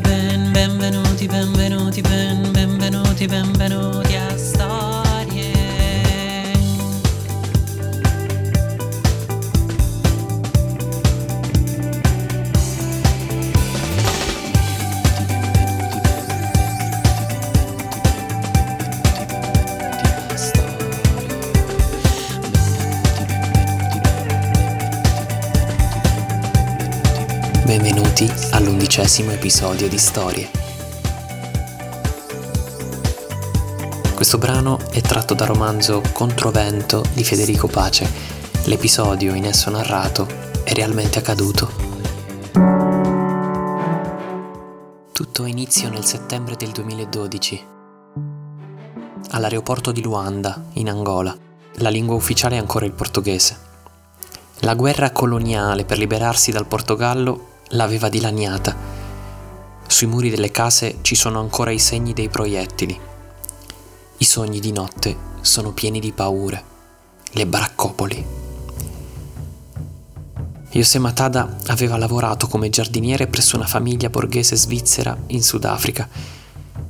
[0.00, 4.27] ben, benvenuti, benvenuti, ben, benvenuti, benvenuti.
[28.18, 30.50] Benvenuti all'undicesimo episodio di Storie.
[34.12, 38.10] Questo brano è tratto dal romanzo Controvento di Federico Pace.
[38.64, 40.26] L'episodio in esso narrato
[40.64, 41.70] è realmente accaduto.
[45.12, 47.66] Tutto ha inizio nel settembre del 2012,
[49.30, 51.36] all'aeroporto di Luanda, in Angola.
[51.74, 53.66] La lingua ufficiale è ancora il portoghese.
[54.62, 58.76] La guerra coloniale per liberarsi dal Portogallo l'aveva dilaniata.
[59.86, 62.98] Sui muri delle case ci sono ancora i segni dei proiettili.
[64.18, 66.62] I sogni di notte sono pieni di paure.
[67.32, 68.26] Le baraccopoli.
[70.70, 76.08] José Matada aveva lavorato come giardiniere presso una famiglia borghese svizzera in Sudafrica.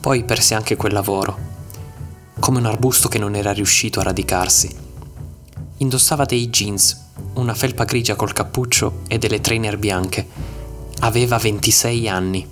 [0.00, 1.38] Poi perse anche quel lavoro,
[2.38, 4.74] come un arbusto che non era riuscito a radicarsi.
[5.78, 10.49] Indossava dei jeans, una felpa grigia col cappuccio e delle trainer bianche.
[11.02, 12.46] Aveva 26 anni.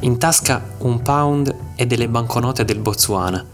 [0.00, 3.44] In tasca un pound e delle banconote del Botswana.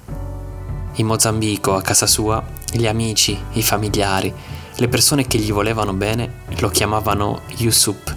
[0.95, 4.33] In Mozambico, a casa sua, gli amici, i familiari,
[4.77, 8.17] le persone che gli volevano bene lo chiamavano Yusup.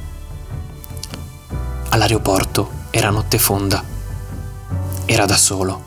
[1.90, 3.84] All'aeroporto era notte fonda.
[5.06, 5.84] Era da solo.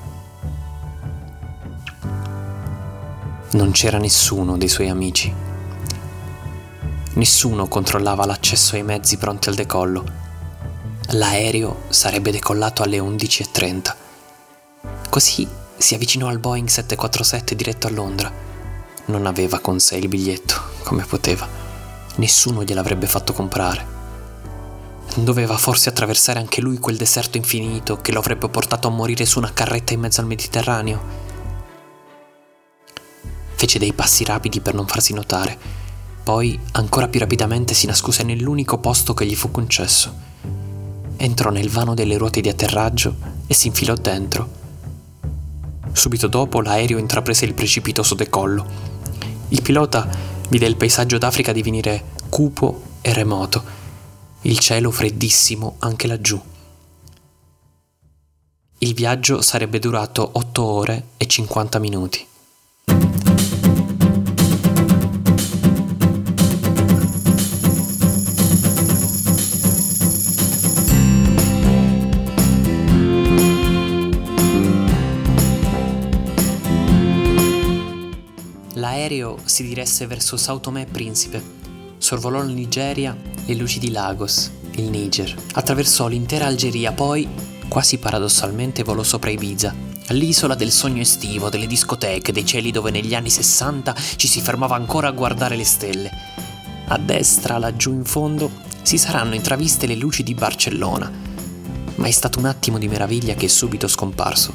[3.52, 5.45] Non c'era nessuno dei suoi amici.
[7.16, 10.04] Nessuno controllava l'accesso ai mezzi pronti al decollo.
[11.12, 13.94] L'aereo sarebbe decollato alle 11.30.
[15.08, 18.30] Così si avvicinò al Boeing 747 diretto a Londra.
[19.06, 21.48] Non aveva con sé il biglietto, come poteva.
[22.16, 23.94] Nessuno gliel'avrebbe fatto comprare.
[25.14, 29.38] Doveva forse attraversare anche lui quel deserto infinito che lo avrebbe portato a morire su
[29.38, 31.00] una carretta in mezzo al Mediterraneo.
[33.54, 35.85] Fece dei passi rapidi per non farsi notare
[36.26, 40.12] poi, ancora più rapidamente, si nascose nell'unico posto che gli fu concesso.
[41.16, 43.14] Entrò nel vano delle ruote di atterraggio
[43.46, 44.48] e si infilò dentro.
[45.92, 48.66] Subito dopo l'aereo intraprese il precipitoso decollo.
[49.50, 50.08] Il pilota
[50.48, 53.62] vide il paesaggio d'Africa divenire cupo e remoto,
[54.42, 56.42] il cielo freddissimo anche laggiù.
[58.78, 62.26] Il viaggio sarebbe durato 8 ore e 50 minuti.
[78.76, 81.42] L'aereo si diresse verso Sao Tomé e Principe,
[81.96, 83.16] sorvolò la Nigeria,
[83.46, 87.26] le luci di Lagos, il Niger, attraversò l'intera Algeria, poi,
[87.68, 89.74] quasi paradossalmente, volò sopra Ibiza,
[90.08, 94.76] l'isola del sogno estivo, delle discoteche, dei cieli dove negli anni 60 ci si fermava
[94.76, 96.10] ancora a guardare le stelle.
[96.88, 98.50] A destra, laggiù in fondo,
[98.82, 101.10] si saranno intraviste le luci di Barcellona,
[101.94, 104.52] ma è stato un attimo di meraviglia che è subito scomparso.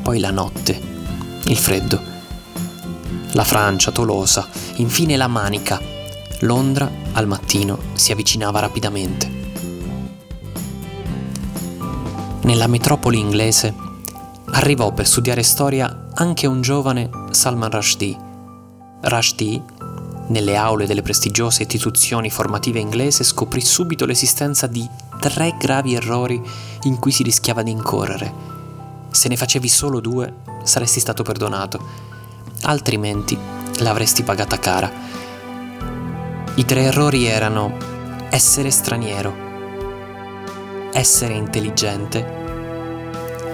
[0.00, 0.80] Poi la notte,
[1.46, 2.13] il freddo,
[3.34, 4.46] la Francia, Tolosa,
[4.76, 5.80] infine la Manica.
[6.40, 9.42] Londra, al mattino, si avvicinava rapidamente.
[12.42, 13.74] Nella metropoli inglese
[14.52, 18.16] arrivò per studiare storia anche un giovane Salman Rushdie.
[19.02, 19.62] Rushdie,
[20.28, 26.40] nelle aule delle prestigiose istituzioni formative inglese, scoprì subito l'esistenza di tre gravi errori
[26.82, 28.32] in cui si rischiava di incorrere.
[29.10, 32.12] Se ne facevi solo due, saresti stato perdonato
[32.62, 33.38] altrimenti
[33.78, 34.90] l'avresti pagata cara.
[36.54, 37.76] I tre errori erano
[38.30, 39.34] essere straniero,
[40.92, 42.42] essere intelligente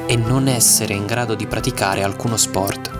[0.06, 2.90] e non essere in grado di praticare alcuno sport.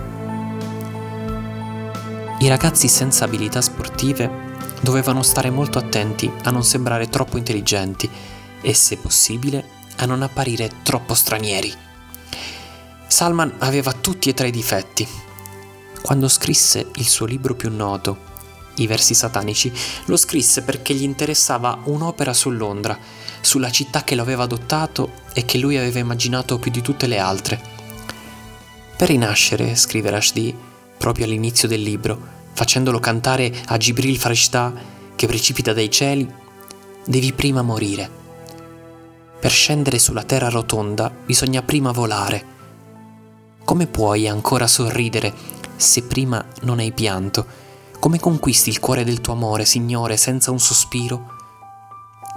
[2.39, 4.49] I ragazzi senza abilità sportive
[4.81, 8.09] dovevano stare molto attenti a non sembrare troppo intelligenti
[8.61, 9.63] e, se possibile,
[9.97, 11.71] a non apparire troppo stranieri.
[13.07, 15.07] Salman aveva tutti e tre i difetti,
[16.01, 18.29] quando scrisse il suo libro più noto,
[18.75, 19.71] I versi satanici,
[20.05, 22.97] lo scrisse perché gli interessava un'opera su Londra,
[23.41, 27.19] sulla città che lo aveva adottato e che lui aveva immaginato più di tutte le
[27.19, 27.61] altre.
[28.95, 30.55] Per rinascere, scrive Rushdie,
[30.97, 32.19] proprio all'inizio del libro,
[32.53, 34.73] facendolo cantare a Gibril Farishta
[35.15, 36.31] che precipita dai cieli,
[37.05, 38.09] devi prima morire.
[39.39, 42.45] Per scendere sulla terra rotonda bisogna prima volare.
[43.63, 45.33] Come puoi ancora sorridere
[45.81, 47.45] se prima non hai pianto?
[47.99, 51.39] Come conquisti il cuore del tuo amore, Signore, senza un sospiro?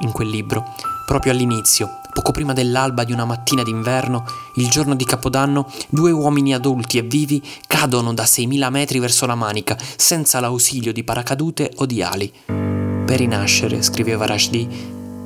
[0.00, 0.64] In quel libro,
[1.06, 4.24] proprio all'inizio, poco prima dell'alba di una mattina d'inverno,
[4.56, 9.34] il giorno di Capodanno, due uomini adulti e vivi cadono da 6.000 metri verso la
[9.34, 12.32] manica, senza l'ausilio di paracadute o di ali.
[12.46, 14.66] Per rinascere, scriveva Rushdie,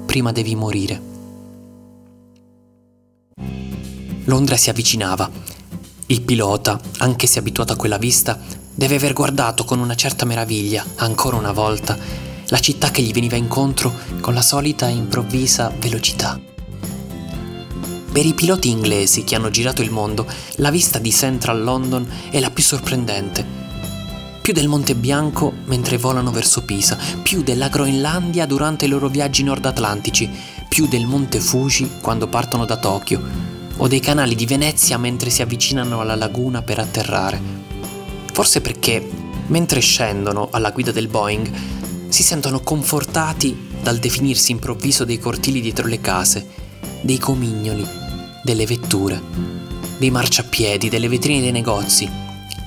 [0.07, 1.01] prima devi morire.
[4.25, 5.58] Londra si avvicinava.
[6.11, 8.41] Il pilota, anche se abituato a quella vista,
[8.75, 11.99] deve aver guardato con una certa meraviglia, ancora una volta,
[12.47, 16.41] la città che gli veniva incontro con la solita improvvisa velocità.
[18.11, 20.27] Per i piloti inglesi che hanno girato il mondo,
[20.57, 23.45] la vista di Central London è la più sorprendente.
[24.41, 29.43] Più del Monte Bianco mentre volano verso Pisa, più della Groenlandia durante i loro viaggi
[29.43, 30.31] nord-atlantici,
[30.71, 35.43] più del Monte Fuji quando partono da Tokyo, o dei canali di Venezia mentre si
[35.43, 37.41] avvicinano alla laguna per atterrare.
[38.33, 39.09] Forse perché,
[39.47, 41.51] mentre scendono alla guida del Boeing,
[42.09, 46.47] si sentono confortati dal definirsi improvviso dei cortili dietro le case,
[47.01, 47.87] dei comignoli,
[48.43, 49.21] delle vetture,
[49.99, 52.09] dei marciapiedi, delle vetrine dei negozi,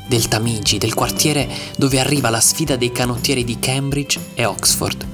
[0.08, 5.06] del Tamigi, del quartiere dove arriva la sfida dei canottieri di Cambridge e Oxford.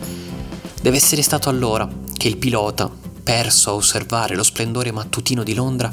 [0.82, 2.90] Deve essere stato allora che il pilota,
[3.28, 5.92] perso a osservare lo splendore mattutino di Londra,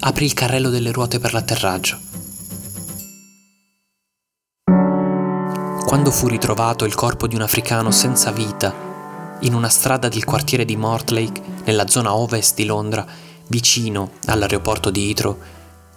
[0.00, 2.00] aprì il carrello delle ruote per l'atterraggio.
[5.86, 8.74] Quando fu ritrovato il corpo di un africano senza vita
[9.42, 13.06] in una strada del quartiere di Mortlake, nella zona ovest di Londra,
[13.46, 15.38] vicino all'aeroporto di Itro,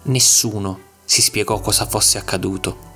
[0.02, 2.86] nessuno si spiegò cosa fosse accaduto.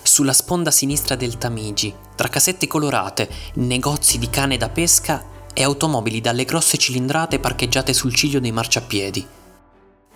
[0.00, 6.20] Sulla sponda sinistra del Tamigi, tra casette colorate, negozi di cane da pesca e automobili
[6.20, 9.26] dalle grosse cilindrate parcheggiate sul ciglio dei marciapiedi.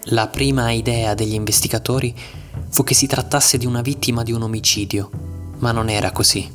[0.05, 2.15] La prima idea degli investigatori
[2.69, 5.11] fu che si trattasse di una vittima di un omicidio,
[5.61, 6.47] ma non era così.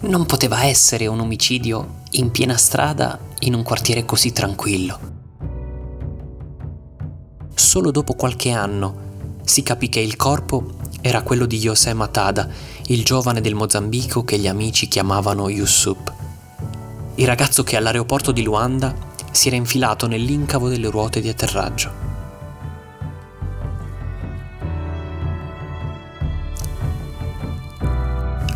[0.00, 4.98] Non poteva essere un omicidio in piena strada in un quartiere così tranquillo.
[7.54, 12.48] Solo dopo qualche anno si capì che il corpo era quello di José Matada,
[12.86, 16.17] il giovane del Mozambico che gli amici chiamavano Yusuf.
[17.18, 18.94] Il ragazzo che all'aeroporto di Luanda
[19.32, 21.92] si era infilato nell'incavo delle ruote di atterraggio.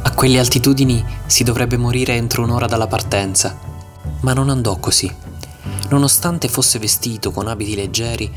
[0.02, 3.58] A quelle altitudini si dovrebbe morire entro un'ora dalla partenza,
[4.20, 5.12] ma non andò così.
[5.90, 8.32] Nonostante fosse vestito con abiti leggeri,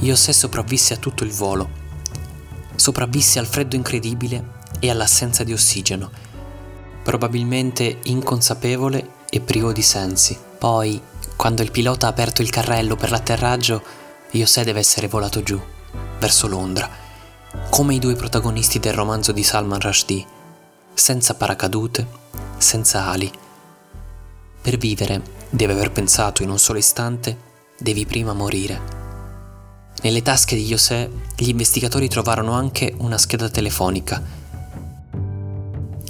[0.00, 1.70] José sopravvisse a tutto il volo.
[2.74, 6.10] Sopravvisse al freddo incredibile e all'assenza di ossigeno,
[7.04, 10.38] probabilmente inconsapevole e privo di sensi.
[10.58, 11.00] Poi,
[11.36, 13.82] quando il pilota ha aperto il carrello per l'atterraggio,
[14.32, 15.58] José deve essere volato giù,
[16.18, 16.88] verso Londra,
[17.70, 20.26] come i due protagonisti del romanzo di Salman Rushdie,
[20.92, 22.06] senza paracadute,
[22.58, 23.30] senza ali.
[24.60, 27.38] Per vivere, deve aver pensato in un solo istante,
[27.78, 28.98] devi prima morire.
[30.02, 34.22] Nelle tasche di José gli investigatori trovarono anche una scheda telefonica.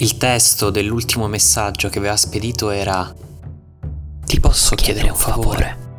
[0.01, 3.15] Il testo dell'ultimo messaggio che aveva spedito era
[4.25, 5.90] Ti posso chiedere un favore?